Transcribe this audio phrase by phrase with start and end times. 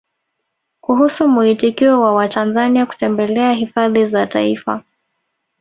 [0.81, 4.83] Kuhusu muitikio wa Watanzania kutembelea Hifadhi za Taifa